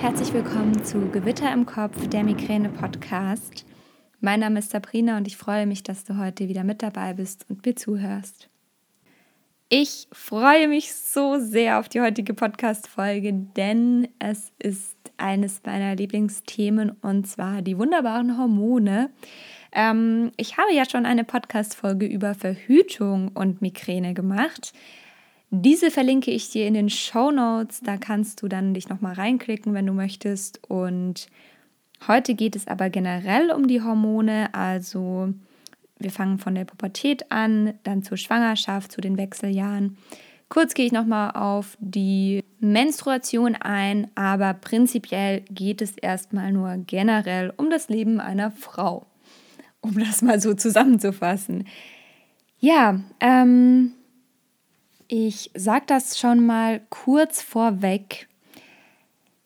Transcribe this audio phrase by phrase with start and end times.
[0.00, 3.66] Herzlich willkommen zu Gewitter im Kopf, der Migräne-Podcast.
[4.20, 7.44] Mein Name ist Sabrina und ich freue mich, dass du heute wieder mit dabei bist
[7.50, 8.48] und mir zuhörst.
[9.68, 16.92] Ich freue mich so sehr auf die heutige Podcast-Folge, denn es ist eines meiner Lieblingsthemen
[17.02, 19.10] und zwar die wunderbaren Hormone.
[19.70, 24.72] Ähm, ich habe ja schon eine Podcast-Folge über Verhütung und Migräne gemacht.
[25.50, 27.80] Diese verlinke ich dir in den Show Notes.
[27.80, 30.60] Da kannst du dann dich nochmal reinklicken, wenn du möchtest.
[30.68, 31.28] Und
[32.06, 34.54] heute geht es aber generell um die Hormone.
[34.54, 35.34] Also
[35.98, 39.98] wir fangen von der Pubertät an, dann zur Schwangerschaft, zu den Wechseljahren.
[40.48, 47.52] Kurz gehe ich nochmal auf die Menstruation ein, aber prinzipiell geht es erstmal nur generell
[47.56, 49.06] um das Leben einer Frau.
[49.80, 51.66] Um das mal so zusammenzufassen.
[52.58, 53.92] Ja, ähm,
[55.12, 58.28] ich sage das schon mal kurz vorweg.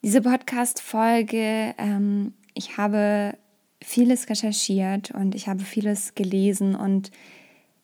[0.03, 3.35] Diese Podcast-Folge, ähm, ich habe
[3.81, 7.09] vieles recherchiert und ich habe vieles gelesen und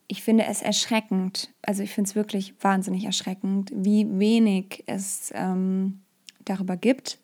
[0.08, 6.02] ich finde es erschreckend, also ich finde es wirklich wahnsinnig erschreckend, wie wenig es ähm,
[6.46, 7.18] darüber gibt.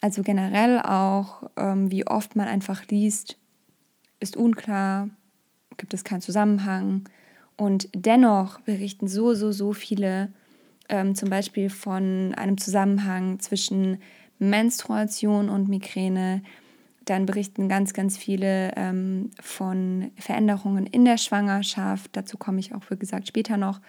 [0.00, 3.38] Also generell auch, ähm, wie oft man einfach liest,
[4.18, 5.08] ist unklar,
[5.76, 7.08] gibt es keinen Zusammenhang,
[7.56, 10.32] und dennoch berichten so, so, so viele
[10.88, 13.98] ähm, zum Beispiel von einem Zusammenhang zwischen
[14.38, 16.42] Menstruation und Migräne.
[17.04, 22.10] Dann berichten ganz, ganz viele ähm, von Veränderungen in der Schwangerschaft.
[22.12, 23.80] Dazu komme ich auch, wie gesagt, später noch.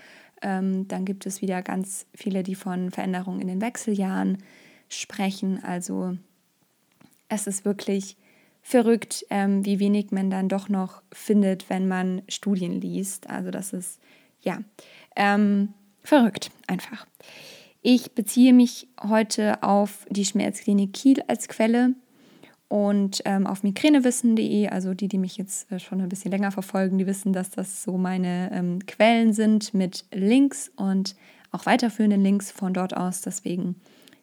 [0.42, 4.38] Ähm, dann gibt es wieder ganz viele, die von Veränderungen in den Wechseljahren
[4.90, 5.64] sprechen.
[5.64, 6.18] Also
[7.30, 8.18] es ist wirklich
[8.68, 13.30] verrückt, ähm, wie wenig man dann doch noch findet, wenn man Studien liest.
[13.30, 14.00] Also das ist,
[14.42, 14.58] ja,
[15.16, 17.06] ähm, verrückt einfach.
[17.84, 21.94] Ich beziehe mich heute auf die Schmerzklinik Kiel als Quelle
[22.68, 24.70] und ähm, auf migränewissen.de.
[24.70, 27.84] Also die, die mich jetzt äh, schon ein bisschen länger verfolgen, die wissen, dass das
[27.84, 31.16] so meine ähm, Quellen sind mit Links und
[31.52, 33.22] auch weiterführenden Links von dort aus.
[33.22, 33.76] Deswegen,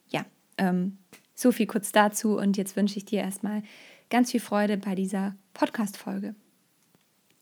[0.08, 0.24] ja,
[0.58, 0.98] ähm,
[1.32, 2.36] so viel kurz dazu.
[2.36, 3.62] Und jetzt wünsche ich dir erstmal
[4.12, 6.34] ganz viel Freude bei dieser Podcast-Folge.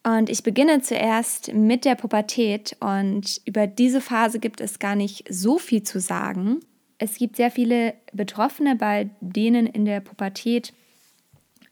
[0.03, 5.25] Und ich beginne zuerst mit der Pubertät und über diese Phase gibt es gar nicht
[5.28, 6.60] so viel zu sagen.
[6.97, 10.72] Es gibt sehr viele Betroffene, bei denen in der Pubertät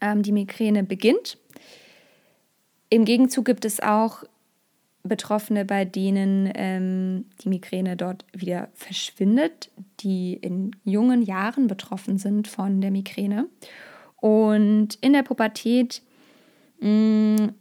[0.01, 1.37] ähm, die Migräne beginnt.
[2.89, 4.23] Im Gegenzug gibt es auch
[5.03, 9.71] Betroffene, bei denen ähm, die Migräne dort wieder verschwindet,
[10.01, 13.47] die in jungen Jahren betroffen sind von der Migräne.
[14.21, 16.01] Und in der Pubertät
[16.79, 17.53] mh, mm,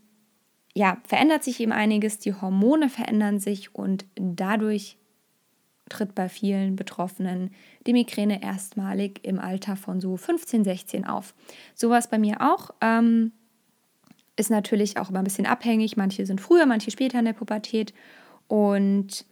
[0.75, 4.97] ja, verändert sich eben einiges, die Hormone verändern sich und dadurch
[5.89, 7.51] tritt bei vielen Betroffenen
[7.87, 11.35] die Migräne erstmalig im Alter von so 15, 16 auf.
[11.75, 12.71] Sowas bei mir auch.
[12.81, 13.33] Ähm,
[14.37, 15.97] ist natürlich auch immer ein bisschen abhängig.
[15.97, 17.93] Manche sind früher, manche später in der Pubertät.
[18.47, 19.25] Und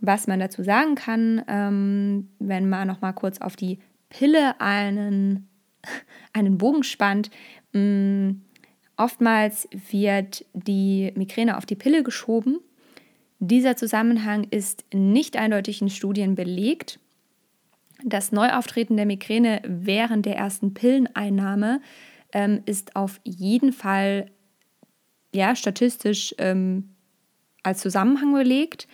[0.00, 3.78] was man dazu sagen kann, ähm, wenn man noch mal kurz auf die
[4.08, 5.47] Pille einen
[6.32, 7.30] einen Bogen spannt.
[7.72, 8.30] Mm,
[8.96, 12.60] oftmals wird die Migräne auf die Pille geschoben.
[13.40, 16.98] Dieser Zusammenhang ist nicht eindeutig in Studien belegt.
[18.04, 21.80] Das Neuauftreten der Migräne während der ersten Pilleneinnahme
[22.32, 24.30] ähm, ist auf jeden Fall
[25.34, 26.90] ja, statistisch ähm,
[27.62, 28.88] als Zusammenhang belegt.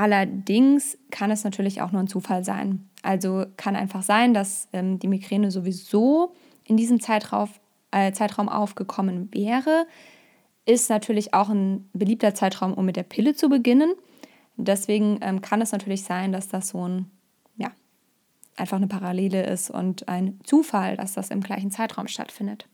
[0.00, 2.88] Allerdings kann es natürlich auch nur ein Zufall sein.
[3.02, 6.34] Also kann einfach sein, dass ähm, die Migräne sowieso
[6.64, 7.50] in diesem Zeitraum,
[7.90, 9.86] äh, Zeitraum aufgekommen wäre.
[10.64, 13.92] Ist natürlich auch ein beliebter Zeitraum, um mit der Pille zu beginnen.
[14.56, 17.10] Deswegen ähm, kann es natürlich sein, dass das so ein,
[17.58, 17.70] ja,
[18.56, 22.66] einfach eine Parallele ist und ein Zufall, dass das im gleichen Zeitraum stattfindet.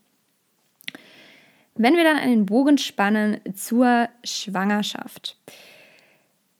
[1.75, 5.37] Wenn wir dann einen Bogen spannen zur Schwangerschaft.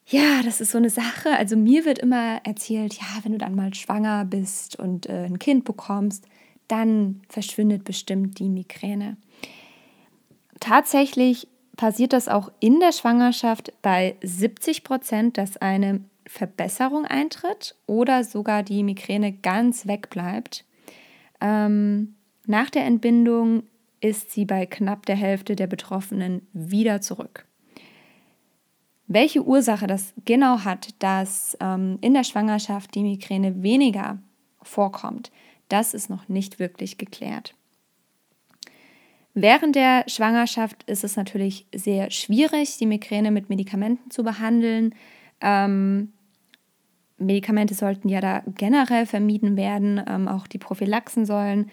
[0.09, 1.31] Ja, das ist so eine Sache.
[1.38, 5.38] Also mir wird immer erzählt, ja, wenn du dann mal schwanger bist und äh, ein
[5.38, 6.25] Kind bekommst,
[6.69, 9.18] dann verschwindet bestimmt die Migräne.
[10.62, 18.24] Tatsächlich passiert das auch in der Schwangerschaft bei 70 Prozent, dass eine Verbesserung eintritt oder
[18.24, 20.63] sogar die Migräne ganz wegbleibt.
[21.42, 22.15] Ähm,
[22.45, 23.63] nach der Entbindung
[24.00, 27.45] ist sie bei knapp der Hälfte der Betroffenen wieder zurück.
[29.07, 34.19] Welche Ursache das genau hat, dass ähm, in der Schwangerschaft die Migräne weniger
[34.62, 35.31] vorkommt,
[35.69, 37.56] das ist noch nicht wirklich geklärt.
[39.33, 44.95] Während der Schwangerschaft ist es natürlich sehr schwierig, die Migräne mit Medikamenten zu behandeln.
[45.42, 46.12] Ähm,
[47.18, 50.01] Medikamente sollten ja da generell vermieden werden.
[50.07, 51.69] Ähm, auch die Prophylaxen sollen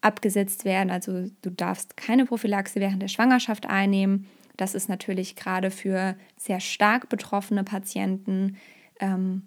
[0.00, 0.90] abgesetzt werden.
[0.90, 4.26] Also du darfst keine Prophylaxe während der Schwangerschaft einnehmen.
[4.58, 8.58] Das ist natürlich gerade für sehr stark betroffene Patienten
[9.00, 9.42] ähm,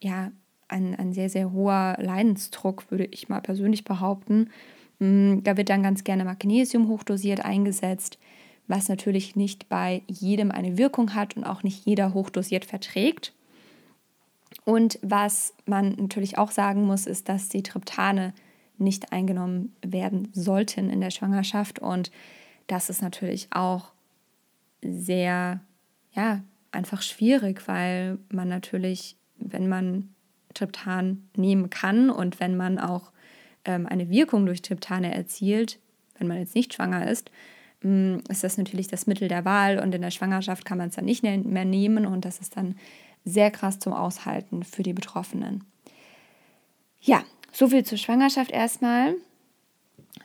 [0.00, 0.30] ja
[0.68, 4.48] ein, ein sehr, sehr hoher Leidensdruck, würde ich mal persönlich behaupten.
[5.00, 8.18] Mm, da wird dann ganz gerne Magnesium hochdosiert eingesetzt,
[8.68, 13.34] was natürlich nicht bei jedem eine Wirkung hat und auch nicht jeder hochdosiert verträgt.
[14.64, 18.32] Und was man natürlich auch sagen muss, ist, dass die Triptane
[18.78, 21.80] nicht eingenommen werden sollten in der Schwangerschaft.
[21.80, 22.12] Und
[22.68, 23.91] das ist natürlich auch
[24.82, 25.60] sehr,
[26.12, 26.42] ja,
[26.72, 30.14] einfach schwierig, weil man natürlich, wenn man
[30.54, 33.12] Triptan nehmen kann und wenn man auch
[33.64, 35.78] ähm, eine Wirkung durch Triptane erzielt,
[36.18, 37.30] wenn man jetzt nicht schwanger ist,
[37.82, 40.96] ähm, ist das natürlich das Mittel der Wahl und in der Schwangerschaft kann man es
[40.96, 42.76] dann nicht mehr nehmen und das ist dann
[43.24, 45.64] sehr krass zum Aushalten für die Betroffenen.
[47.00, 49.14] Ja, so viel zur Schwangerschaft erstmal.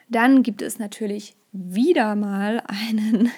[0.10, 3.32] Dann gibt es natürlich wieder mal einen,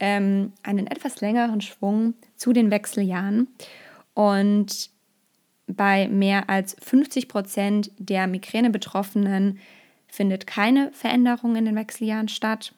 [0.00, 3.48] ähm, einen etwas längeren Schwung zu den Wechseljahren.
[4.14, 4.90] Und
[5.66, 9.58] bei mehr als 50 Prozent der Migräne-Betroffenen
[10.08, 12.74] findet keine Veränderung in den Wechseljahren statt.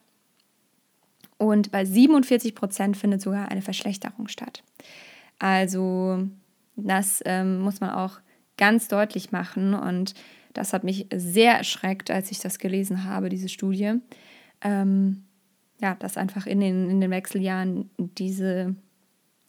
[1.39, 4.63] Und bei 47 Prozent findet sogar eine Verschlechterung statt.
[5.39, 6.29] Also
[6.77, 8.21] das ähm, muss man auch
[8.57, 9.75] ganz deutlich machen.
[9.75, 10.15] Und
[10.53, 13.95] das hat mich sehr erschreckt, als ich das gelesen habe, diese Studie.
[14.61, 15.25] Ähm,
[15.83, 18.77] ja, dass einfach in den, in den Wechseljahren diese,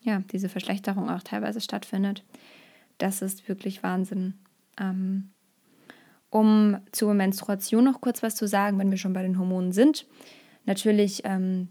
[0.02, 2.26] ja, diese Verschlechterung auch teilweise stattfindet.
[2.98, 4.34] Das ist wirklich Wahnsinn.
[4.80, 5.30] Ähm,
[6.32, 10.08] um zur Menstruation noch kurz was zu sagen, wenn wir schon bei den Hormonen sind.
[10.66, 11.68] Natürlich, ähm,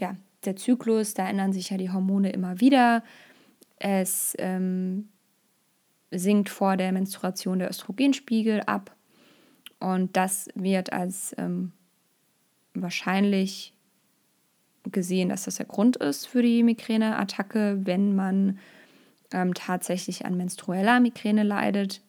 [0.00, 3.02] ja, der Zyklus, da ändern sich ja die Hormone immer wieder.
[3.78, 5.08] Es ähm,
[6.12, 8.94] sinkt vor der Menstruation der Östrogenspiegel ab.
[9.80, 11.72] Und das wird als ähm,
[12.74, 13.74] wahrscheinlich
[14.90, 18.58] gesehen, dass das der Grund ist für die Migräneattacke, wenn man
[19.32, 22.02] ähm, tatsächlich an menstrueller Migräne leidet.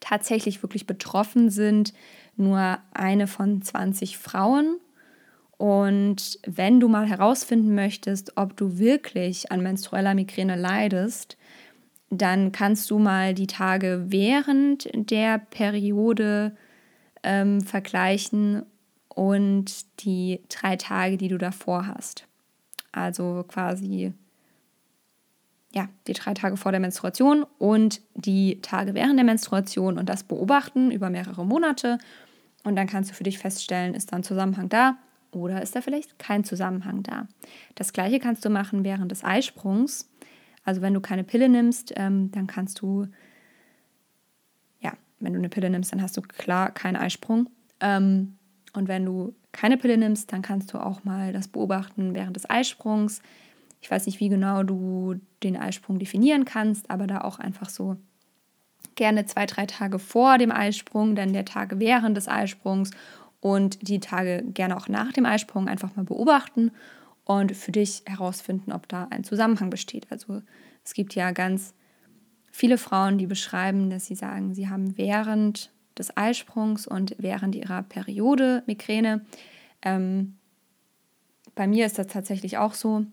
[0.00, 1.94] Tatsächlich wirklich betroffen sind
[2.36, 4.78] nur eine von 20 Frauen.
[5.56, 11.36] Und wenn du mal herausfinden möchtest, ob du wirklich an menstrueller Migräne leidest,
[12.10, 16.56] dann kannst du mal die Tage während der Periode
[17.22, 18.66] ähm, vergleichen
[19.14, 22.26] und die drei Tage, die du davor hast.
[22.92, 24.12] Also quasi
[25.74, 30.22] ja, die drei Tage vor der Menstruation und die Tage während der Menstruation und das
[30.22, 31.98] beobachten über mehrere Monate.
[32.62, 34.96] Und dann kannst du für dich feststellen, ist da ein Zusammenhang da
[35.32, 37.26] oder ist da vielleicht kein Zusammenhang da.
[37.74, 40.08] Das gleiche kannst du machen während des Eisprungs.
[40.64, 43.06] Also wenn du keine Pille nimmst, ähm, dann kannst du,
[44.80, 47.50] ja, wenn du eine Pille nimmst, dann hast du klar keinen Eisprung.
[47.80, 48.38] Ähm,
[48.74, 52.48] und wenn du keine Pille nimmst, dann kannst du auch mal das beobachten während des
[52.48, 53.22] Eisprungs.
[53.80, 57.96] Ich weiß nicht, wie genau du den Eisprung definieren kannst, aber da auch einfach so
[58.96, 62.90] gerne zwei, drei Tage vor dem Eisprung, dann der Tage während des Eisprungs
[63.40, 66.70] und die Tage gerne auch nach dem Eisprung einfach mal beobachten
[67.24, 70.06] und für dich herausfinden, ob da ein Zusammenhang besteht.
[70.10, 70.42] Also
[70.84, 71.74] es gibt ja ganz
[72.50, 77.82] viele Frauen, die beschreiben, dass sie sagen, sie haben während des Eisprungs und während ihrer
[77.82, 79.24] Periode Migräne.
[79.82, 80.36] Ähm,
[81.54, 83.06] bei mir ist das tatsächlich auch so.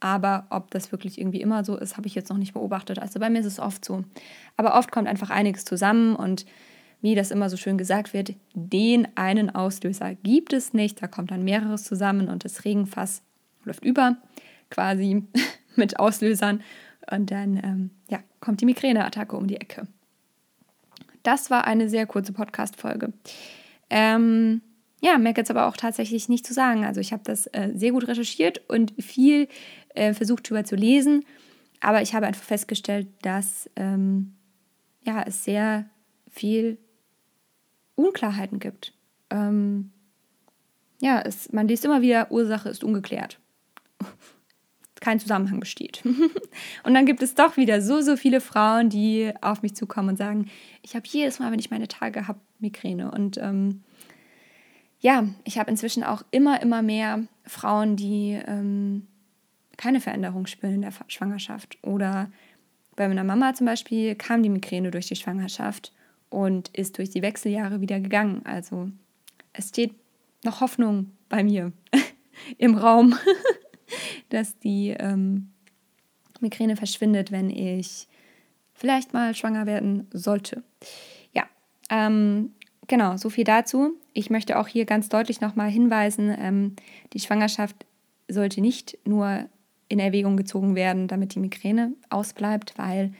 [0.00, 2.98] Aber ob das wirklich irgendwie immer so ist, habe ich jetzt noch nicht beobachtet.
[2.98, 4.02] Also bei mir ist es oft so.
[4.56, 6.46] Aber oft kommt einfach einiges zusammen und
[7.02, 11.02] wie das immer so schön gesagt wird, den einen Auslöser gibt es nicht.
[11.02, 13.22] Da kommt dann mehreres zusammen und das Regenfass
[13.64, 14.16] läuft über,
[14.70, 15.24] quasi
[15.76, 16.62] mit Auslösern.
[17.10, 19.86] Und dann ähm, ja, kommt die Migräneattacke um die Ecke.
[21.22, 23.12] Das war eine sehr kurze Podcast-Folge.
[23.90, 24.62] Ähm,
[25.00, 26.84] ja, mehr gibt es aber auch tatsächlich nicht zu sagen.
[26.84, 29.48] Also ich habe das äh, sehr gut recherchiert und viel
[29.94, 31.24] äh, versucht darüber zu lesen.
[31.80, 34.34] Aber ich habe einfach festgestellt, dass ähm,
[35.04, 35.88] ja, es sehr
[36.30, 36.78] viel
[37.94, 38.92] Unklarheiten gibt.
[39.30, 39.90] Ähm,
[41.00, 43.40] ja, es, man liest immer wieder, Ursache ist ungeklärt.
[45.00, 46.02] Kein Zusammenhang besteht.
[46.84, 50.16] und dann gibt es doch wieder so, so viele Frauen, die auf mich zukommen und
[50.16, 50.50] sagen,
[50.82, 53.10] ich habe jedes Mal, wenn ich meine Tage habe, Migräne.
[53.10, 53.82] Und ähm,
[55.00, 59.06] ja, ich habe inzwischen auch immer, immer mehr Frauen, die ähm,
[59.76, 61.78] keine Veränderung spüren in der Schwangerschaft.
[61.82, 62.30] Oder
[62.96, 65.92] bei meiner Mama zum Beispiel kam die Migräne durch die Schwangerschaft
[66.28, 68.42] und ist durch die Wechseljahre wieder gegangen.
[68.44, 68.90] Also
[69.54, 69.94] es steht
[70.44, 71.72] noch Hoffnung bei mir
[72.58, 73.18] im Raum,
[74.30, 75.50] dass die ähm,
[76.40, 78.08] Migräne verschwindet, wenn ich
[78.72, 80.62] vielleicht mal schwanger werden sollte.
[81.32, 81.44] Ja,
[81.90, 82.52] ähm,
[82.86, 83.92] genau, so viel dazu.
[84.14, 86.76] Ich möchte auch hier ganz deutlich nochmal hinweisen, ähm,
[87.12, 87.86] die Schwangerschaft
[88.28, 89.46] sollte nicht nur
[89.88, 93.12] in Erwägung gezogen werden, damit die Migräne ausbleibt, weil,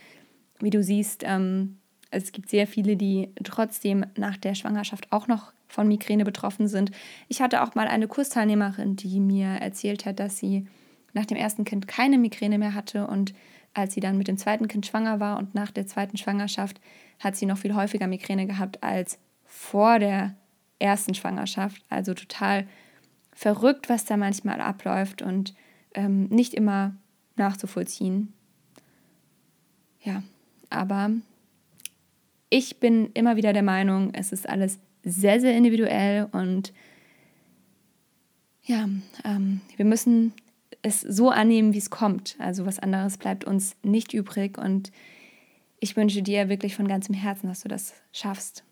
[0.61, 1.79] wie du siehst, ähm,
[2.11, 6.91] es gibt sehr viele, die trotzdem nach der Schwangerschaft auch noch von Migräne betroffen sind.
[7.29, 10.67] Ich hatte auch mal eine Kursteilnehmerin, die mir erzählt hat, dass sie
[11.13, 13.35] nach dem ersten Kind keine Migräne mehr hatte und
[13.75, 16.81] als sie dann mit dem zweiten Kind schwanger war und nach der zweiten Schwangerschaft
[17.19, 20.35] hat sie noch viel häufiger Migräne gehabt als vor der
[20.79, 21.85] ersten Schwangerschaft.
[21.89, 22.67] Also total
[23.33, 25.55] verrückt, was da manchmal abläuft und
[25.95, 26.97] ähm, nicht immer
[27.37, 28.33] nachzuvollziehen.
[30.03, 30.23] Ja,
[30.71, 31.11] aber
[32.49, 36.73] ich bin immer wieder der Meinung, es ist alles sehr, sehr individuell und
[38.65, 38.89] ja,
[39.25, 40.33] ähm, wir müssen
[40.83, 42.37] es so annehmen, wie es kommt.
[42.39, 44.91] Also was anderes bleibt uns nicht übrig und
[45.79, 48.65] ich wünsche dir wirklich von ganzem Herzen, dass du das schaffst.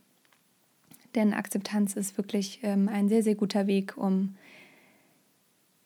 [1.14, 4.36] Denn Akzeptanz ist wirklich ähm, ein sehr, sehr guter Weg, um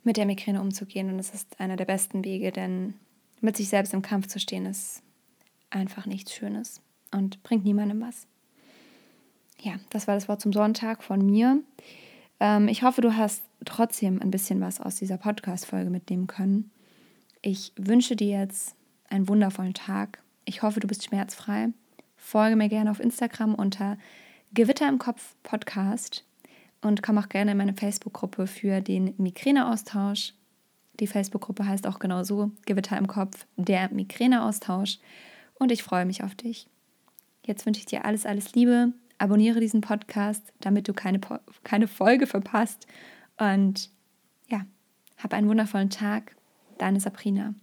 [0.03, 1.09] mit der Migräne umzugehen.
[1.11, 2.95] Und es ist einer der besten Wege, denn
[3.41, 5.03] mit sich selbst im Kampf zu stehen, ist
[5.71, 6.81] einfach nichts Schönes
[7.13, 8.27] und bringt niemandem was.
[9.61, 11.63] Ja, das war das Wort zum Sonntag von mir.
[12.43, 16.73] Ähm, ich hoffe, du hast trotzdem ein bisschen was aus dieser Podcast-Folge mitnehmen können.
[17.41, 18.75] Ich wünsche dir jetzt
[19.09, 20.21] einen wundervollen Tag.
[20.45, 21.69] Ich hoffe, du bist schmerzfrei.
[22.17, 23.97] Folge mir gerne auf Instagram unter
[24.55, 26.25] Gewitter im Kopf Podcast
[26.81, 30.35] und komm auch gerne in meine Facebook-Gruppe für den Migräneaustausch.
[30.99, 34.99] Die Facebook-Gruppe heißt auch genau so, Gewitter im Kopf, der Migräneaustausch.
[35.55, 36.67] Und ich freue mich auf dich.
[37.47, 38.93] Jetzt wünsche ich dir alles, alles Liebe.
[39.23, 41.21] Abonniere diesen Podcast, damit du keine,
[41.63, 42.89] keine Folge verpasst.
[43.39, 43.89] Und
[44.49, 44.63] ja,
[45.17, 46.35] hab einen wundervollen Tag.
[46.77, 47.55] Deine Sabrina.